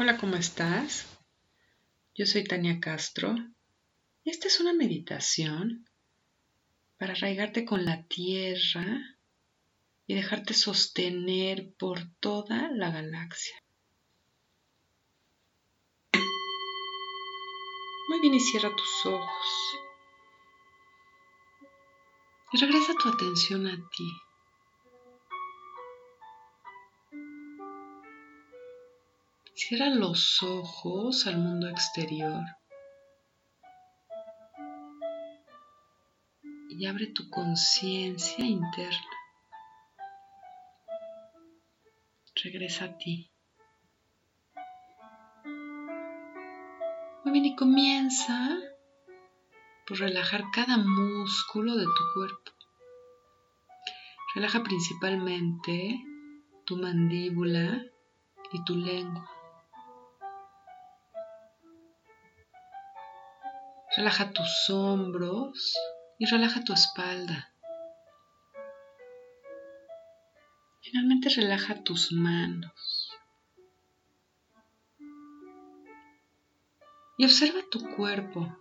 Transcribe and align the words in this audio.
Hola, 0.00 0.16
¿cómo 0.16 0.36
estás? 0.36 1.08
Yo 2.14 2.24
soy 2.24 2.44
Tania 2.44 2.78
Castro. 2.78 3.34
Esta 4.24 4.46
es 4.46 4.60
una 4.60 4.72
meditación 4.72 5.88
para 6.98 7.14
arraigarte 7.14 7.64
con 7.64 7.84
la 7.84 8.06
tierra 8.06 9.18
y 10.06 10.14
dejarte 10.14 10.54
sostener 10.54 11.74
por 11.76 11.98
toda 12.20 12.70
la 12.70 12.92
galaxia. 12.92 13.56
Muy 18.08 18.20
bien 18.20 18.34
y 18.34 18.40
cierra 18.40 18.70
tus 18.76 19.06
ojos. 19.06 19.78
Y 22.52 22.58
regresa 22.58 22.94
tu 22.94 23.08
atención 23.08 23.66
a 23.66 23.74
ti. 23.74 24.27
Cierra 29.60 29.90
los 29.90 30.40
ojos 30.44 31.26
al 31.26 31.36
mundo 31.38 31.68
exterior 31.68 32.44
y 36.68 36.86
abre 36.86 37.08
tu 37.08 37.28
conciencia 37.28 38.46
interna. 38.46 39.10
Regresa 42.44 42.84
a 42.84 42.98
ti. 42.98 43.32
Muy 47.24 47.32
bien, 47.32 47.46
y 47.46 47.56
comienza 47.56 48.60
por 49.88 49.98
relajar 49.98 50.44
cada 50.54 50.76
músculo 50.76 51.74
de 51.74 51.84
tu 51.84 52.04
cuerpo. 52.14 52.52
Relaja 54.36 54.62
principalmente 54.62 56.00
tu 56.64 56.76
mandíbula 56.76 57.82
y 58.52 58.62
tu 58.62 58.76
lengua. 58.76 59.28
Relaja 63.98 64.30
tus 64.30 64.70
hombros 64.70 65.76
y 66.20 66.26
relaja 66.26 66.62
tu 66.62 66.72
espalda. 66.72 67.52
Finalmente 70.80 71.28
relaja 71.30 71.82
tus 71.82 72.12
manos. 72.12 73.10
Y 77.16 77.24
observa 77.24 77.58
tu 77.72 77.90
cuerpo. 77.96 78.56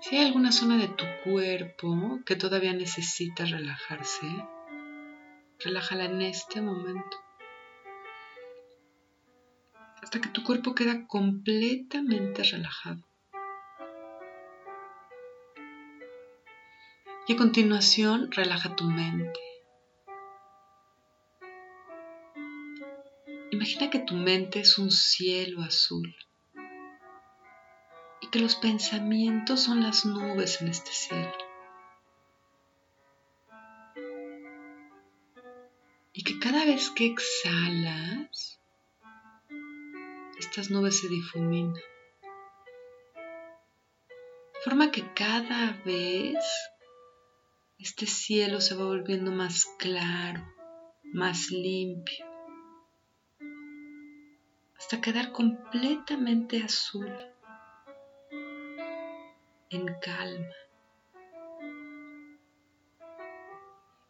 Si 0.00 0.16
hay 0.16 0.24
alguna 0.24 0.50
zona 0.50 0.78
de 0.78 0.88
tu 0.88 1.04
cuerpo 1.22 2.20
que 2.24 2.36
todavía 2.36 2.72
necesita 2.72 3.44
relajarse, 3.44 4.28
relájala 5.58 6.06
en 6.06 6.22
este 6.22 6.62
momento. 6.62 7.18
Hasta 10.00 10.22
que 10.22 10.30
tu 10.30 10.42
cuerpo 10.42 10.74
queda 10.74 11.06
completamente 11.06 12.44
relajado. 12.44 13.11
Y 17.24 17.34
a 17.34 17.36
continuación 17.36 18.32
relaja 18.32 18.74
tu 18.74 18.84
mente. 18.84 19.38
Imagina 23.52 23.90
que 23.90 24.00
tu 24.00 24.14
mente 24.14 24.58
es 24.58 24.76
un 24.78 24.90
cielo 24.90 25.62
azul 25.62 26.12
y 28.20 28.26
que 28.28 28.40
los 28.40 28.56
pensamientos 28.56 29.60
son 29.60 29.82
las 29.82 30.04
nubes 30.04 30.60
en 30.62 30.68
este 30.68 30.90
cielo. 30.90 31.32
Y 36.12 36.24
que 36.24 36.40
cada 36.40 36.64
vez 36.64 36.90
que 36.90 37.06
exhalas, 37.06 38.60
estas 40.40 40.70
nubes 40.70 40.98
se 40.98 41.08
difuminan. 41.08 41.74
De 44.54 44.60
forma 44.64 44.90
que 44.90 45.12
cada 45.14 45.72
vez 45.84 46.36
este 47.82 48.06
cielo 48.06 48.60
se 48.60 48.76
va 48.76 48.84
volviendo 48.84 49.32
más 49.32 49.66
claro, 49.76 50.46
más 51.12 51.50
limpio, 51.50 52.24
hasta 54.78 55.00
quedar 55.00 55.32
completamente 55.32 56.62
azul, 56.62 57.12
en 59.70 59.86
calma. 60.00 60.54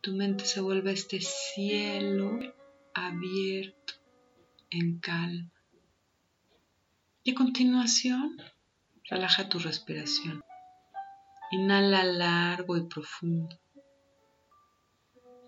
Tu 0.03 0.13
mente 0.13 0.45
se 0.45 0.61
vuelve 0.61 0.93
este 0.93 1.21
cielo 1.23 2.41
abierto, 2.93 3.95
en 4.69 4.99
calma. 4.99 5.51
Y 7.23 7.31
a 7.31 7.35
continuación, 7.35 8.37
relaja 9.09 9.49
tu 9.49 9.59
respiración. 9.61 10.45
Inhala 11.53 12.05
largo 12.05 12.77
y 12.77 12.87
profundo 12.87 13.62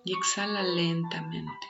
y 0.04 0.12
exhala 0.12 0.62
lentamente. 0.62 1.66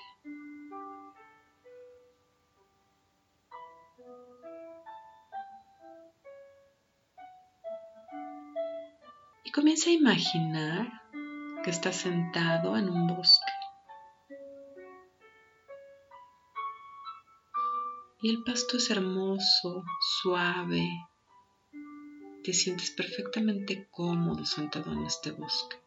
Y 9.44 9.52
comienza 9.52 9.90
a 9.90 9.92
imaginar 9.92 11.02
que 11.62 11.70
estás 11.70 11.96
sentado 11.96 12.76
en 12.76 12.88
un 12.88 13.06
bosque. 13.06 13.52
Y 18.20 18.30
el 18.30 18.42
pasto 18.42 18.78
es 18.78 18.90
hermoso, 18.90 19.84
suave. 20.22 20.88
Te 22.42 22.52
sientes 22.52 22.90
perfectamente 22.90 23.86
cómodo 23.90 24.44
sentado 24.44 24.92
en 24.92 25.04
este 25.04 25.30
bosque. 25.30 25.83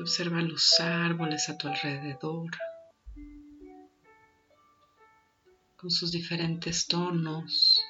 Observa 0.00 0.40
los 0.40 0.80
árboles 0.80 1.48
a 1.50 1.58
tu 1.58 1.68
alrededor 1.68 2.50
con 5.76 5.90
sus 5.90 6.10
diferentes 6.10 6.86
tonos. 6.86 7.80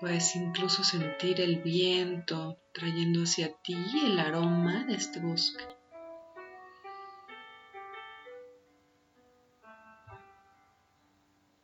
Puedes 0.00 0.34
incluso 0.36 0.82
sentir 0.82 1.40
el 1.40 1.60
viento 1.60 2.58
trayendo 2.72 3.24
hacia 3.24 3.52
ti 3.62 3.76
el 4.04 4.18
aroma 4.18 4.84
de 4.86 4.94
este 4.94 5.20
bosque. 5.20 5.64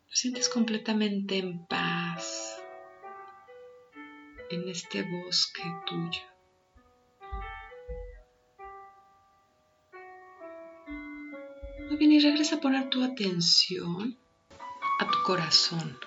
Te 0.09 0.15
sientes 0.15 0.49
completamente 0.51 1.39
en 1.39 1.67
paz 1.67 2.56
en 4.51 4.69
este 4.69 5.03
bosque 5.03 5.63
tuyo. 5.87 6.23
Muy 11.89 11.97
bien, 11.97 12.13
y 12.13 12.21
regresa 12.21 12.57
a 12.57 12.61
poner 12.61 12.91
tu 12.91 13.03
atención 13.03 14.19
a 14.99 15.11
tu 15.11 15.23
corazón. 15.25 15.99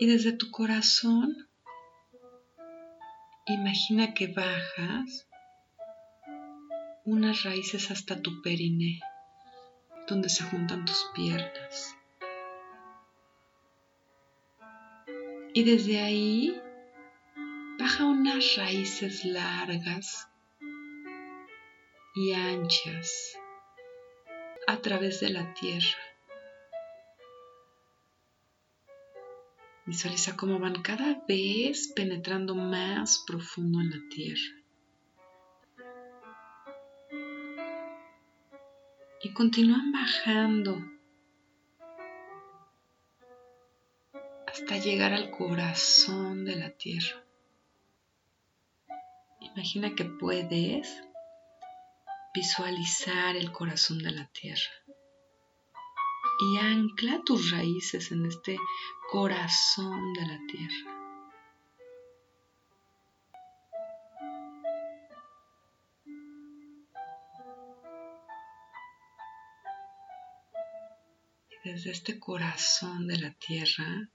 Y 0.00 0.06
desde 0.06 0.32
tu 0.32 0.50
corazón, 0.50 1.48
imagina 3.46 4.14
que 4.14 4.28
bajas 4.28 5.26
unas 7.04 7.42
raíces 7.42 7.90
hasta 7.90 8.22
tu 8.22 8.40
periné, 8.42 9.00
donde 10.06 10.28
se 10.28 10.44
juntan 10.44 10.84
tus 10.84 11.04
piernas. 11.14 11.97
Y 15.58 15.64
desde 15.64 16.00
ahí 16.00 16.62
baja 17.80 18.04
unas 18.04 18.54
raíces 18.54 19.24
largas 19.24 20.28
y 22.14 22.32
anchas 22.32 23.36
a 24.68 24.76
través 24.80 25.18
de 25.18 25.30
la 25.30 25.52
tierra. 25.54 25.98
Visualiza 29.84 30.36
cómo 30.36 30.60
van 30.60 30.80
cada 30.80 31.24
vez 31.26 31.92
penetrando 31.96 32.54
más 32.54 33.24
profundo 33.26 33.80
en 33.80 33.90
la 33.90 34.08
tierra. 34.10 34.62
Y 39.24 39.32
continúan 39.32 39.90
bajando 39.90 40.97
llegar 44.88 45.12
al 45.12 45.30
corazón 45.30 46.46
de 46.46 46.56
la 46.56 46.70
tierra. 46.70 47.22
Imagina 49.40 49.94
que 49.94 50.06
puedes 50.06 51.02
visualizar 52.32 53.36
el 53.36 53.52
corazón 53.52 53.98
de 53.98 54.12
la 54.12 54.26
tierra 54.28 54.72
y 56.40 56.56
ancla 56.56 57.20
tus 57.22 57.50
raíces 57.50 58.12
en 58.12 58.24
este 58.24 58.56
corazón 59.10 60.14
de 60.14 60.26
la 60.26 60.38
tierra. 60.46 60.94
desde 71.64 71.90
este 71.90 72.18
corazón 72.18 73.06
de 73.08 73.18
la 73.18 73.32
tierra, 73.32 74.08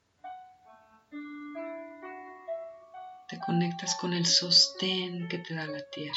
te 3.33 3.39
conectas 3.39 3.95
con 3.95 4.13
el 4.13 4.27
sostén 4.27 5.27
que 5.27 5.39
te 5.39 5.56
da 5.56 5.65
la 5.65 5.81
tierra. 5.89 6.13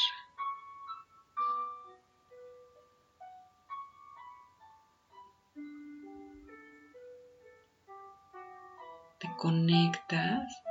Te 9.17 9.35
conectas 9.35 10.61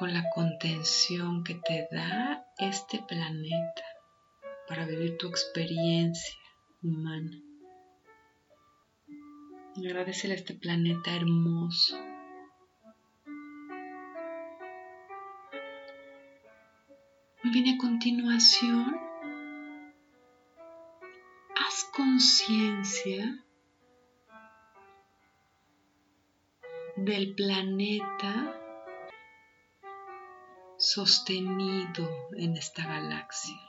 con 0.00 0.12
la 0.12 0.28
contención 0.30 1.44
que 1.44 1.54
te 1.54 1.86
da 1.92 2.44
este 2.58 3.04
planeta 3.06 3.84
para 4.66 4.84
vivir 4.84 5.16
tu 5.16 5.28
experiencia 5.28 6.40
humana. 6.82 7.40
Y 9.76 9.86
agradecele 9.86 10.34
a 10.34 10.38
este 10.38 10.54
planeta 10.54 11.14
hermoso. 11.14 12.13
Muy 17.44 17.52
bien, 17.52 17.76
a 17.76 17.78
continuación, 17.78 18.98
haz 21.54 21.84
conciencia 21.94 23.44
del 26.96 27.34
planeta 27.34 28.58
sostenido 30.78 32.08
en 32.34 32.56
esta 32.56 32.86
galaxia. 32.86 33.60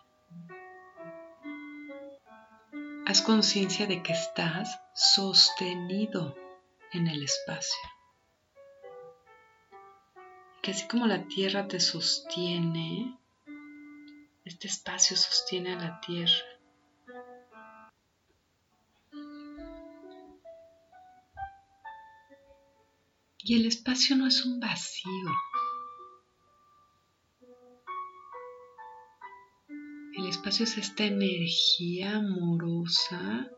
Haz 3.06 3.21
conciencia 3.24 3.88
de 3.88 4.01
que 4.01 4.13
estás 4.13 4.80
sostenido 4.94 6.33
en 6.94 7.07
el 7.07 7.21
espacio. 7.24 7.89
Que 10.62 10.71
así 10.71 10.88
como 10.88 11.07
la 11.07 11.28
Tierra 11.28 11.68
te 11.68 11.81
sostiene, 11.81 13.19
este 14.45 14.68
espacio 14.68 15.18
sostiene 15.18 15.74
a 15.74 15.80
la 15.80 16.00
Tierra. 16.01 16.31
Y 23.39 23.59
el 23.59 23.65
espacio 23.65 24.15
no 24.15 24.27
es 24.27 24.45
un 24.45 24.59
vacío. 24.59 25.12
El 30.18 30.27
espacio 30.30 30.63
es 30.63 30.77
esta 30.77 31.03
energía 31.03 32.15
amorosa 32.18 33.50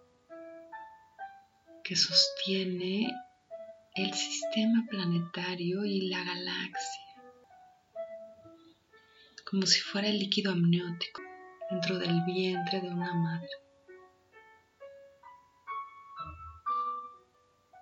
que 1.83 1.95
sostiene 1.95 3.13
el 3.95 4.13
sistema 4.13 4.85
planetario 4.89 5.85
y 5.85 6.09
la 6.09 6.23
galaxia, 6.23 7.06
como 9.49 9.65
si 9.65 9.79
fuera 9.79 10.07
el 10.07 10.19
líquido 10.19 10.51
amniótico 10.51 11.21
dentro 11.69 11.97
del 11.97 12.23
vientre 12.25 12.81
de 12.81 12.89
una 12.89 13.13
madre. 13.13 13.49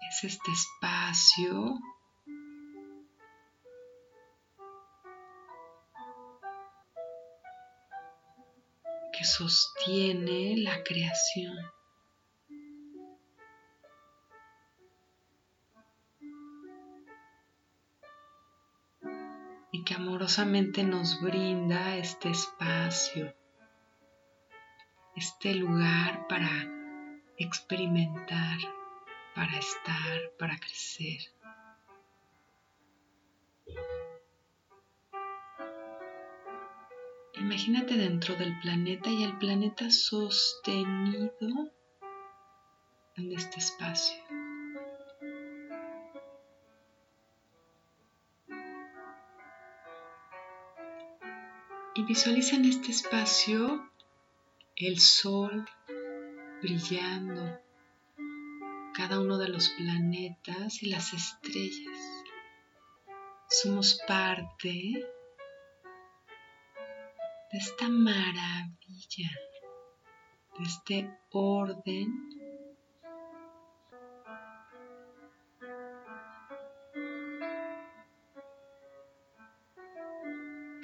Es 0.09 0.23
este 0.23 0.51
espacio 0.51 1.79
sostiene 9.25 10.55
la 10.57 10.83
creación. 10.83 11.74
Amorosamente 19.95 20.83
nos 20.83 21.21
brinda 21.21 21.95
este 21.95 22.29
espacio, 22.29 23.33
este 25.15 25.55
lugar 25.55 26.27
para 26.27 26.49
experimentar, 27.37 28.57
para 29.33 29.57
estar, 29.57 30.31
para 30.37 30.57
crecer. 30.57 31.21
Imagínate 37.35 37.95
dentro 37.95 38.35
del 38.35 38.59
planeta 38.59 39.09
y 39.09 39.23
el 39.23 39.37
planeta 39.37 39.89
sostenido 39.89 41.29
en 43.15 43.31
este 43.31 43.59
espacio. 43.59 44.24
Visualiza 52.07 52.55
en 52.55 52.65
este 52.65 52.91
espacio 52.91 53.89
el 54.75 54.99
sol 54.99 55.65
brillando, 56.61 57.59
cada 58.93 59.19
uno 59.19 59.39
de 59.39 59.49
los 59.49 59.69
planetas 59.69 60.83
y 60.83 60.89
las 60.91 61.13
estrellas. 61.13 61.97
Somos 63.49 63.99
parte 64.07 64.67
de 67.51 67.57
esta 67.57 67.89
maravilla, 67.89 69.31
de 70.59 70.63
este 70.63 71.17
orden 71.31 72.34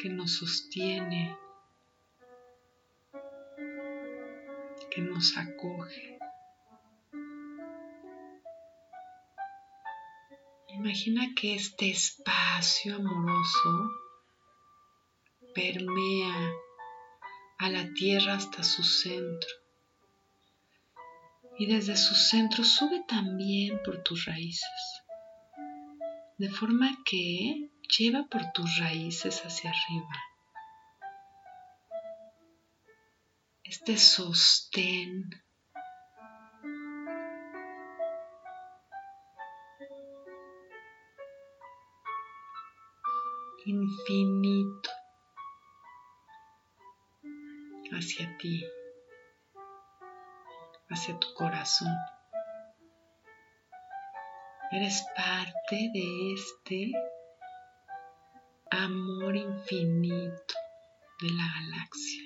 que 0.01 0.09
nos 0.09 0.37
sostiene, 0.37 1.37
que 4.89 5.01
nos 5.01 5.37
acoge. 5.37 6.17
Imagina 10.69 11.35
que 11.35 11.53
este 11.53 11.91
espacio 11.91 12.95
amoroso 12.95 13.91
permea 15.53 16.51
a 17.59 17.69
la 17.69 17.93
tierra 17.93 18.33
hasta 18.33 18.63
su 18.63 18.83
centro. 18.83 19.51
Y 21.59 21.67
desde 21.67 21.95
su 21.95 22.15
centro 22.15 22.63
sube 22.63 23.03
también 23.07 23.79
por 23.83 24.01
tus 24.01 24.25
raíces. 24.25 25.03
De 26.39 26.49
forma 26.49 26.97
que 27.05 27.70
lleva 27.97 28.25
por 28.29 28.51
tus 28.53 28.77
raíces 28.77 29.43
hacia 29.45 29.71
arriba. 29.71 30.15
Este 33.63 33.97
sostén 33.97 35.29
infinito 43.65 44.89
hacia 47.91 48.37
ti, 48.37 48.65
hacia 50.89 51.19
tu 51.19 51.33
corazón. 51.33 51.93
Eres 54.71 55.05
parte 55.15 55.89
de 55.93 56.33
este 56.33 56.91
amor 58.71 59.35
infinito 59.35 60.55
de 61.19 61.29
la 61.29 61.45
galaxia, 61.55 62.23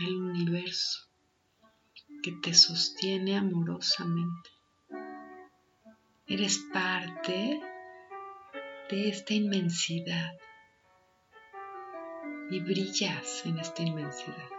del 0.00 0.16
universo 0.16 1.08
que 2.20 2.32
te 2.32 2.52
sostiene 2.52 3.36
amorosamente. 3.36 4.50
Eres 6.26 6.58
parte 6.72 7.60
de 8.90 9.08
esta 9.08 9.34
inmensidad 9.34 10.32
y 12.50 12.58
brillas 12.60 13.46
en 13.46 13.58
esta 13.60 13.82
inmensidad. 13.82 14.53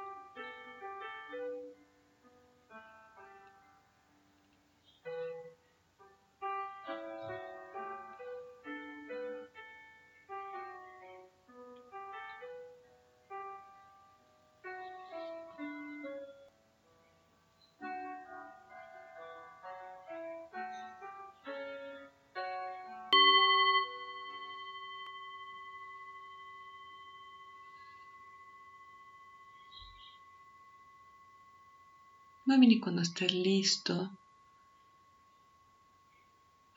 Y 32.47 32.79
cuando 32.79 33.01
estés 33.01 33.33
listo, 33.33 34.17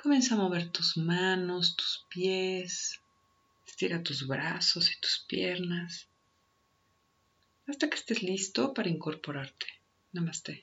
comienza 0.02 0.34
a 0.34 0.38
mover 0.38 0.72
tus 0.72 0.96
manos, 0.96 1.76
tus 1.76 2.06
pies, 2.08 3.00
estira 3.66 4.02
tus 4.02 4.26
brazos 4.26 4.90
y 4.90 5.00
tus 5.00 5.24
piernas 5.28 6.08
hasta 7.66 7.90
que 7.90 7.96
estés 7.96 8.22
listo 8.22 8.72
para 8.72 8.88
incorporarte. 8.88 9.66
Namaste. 10.12 10.62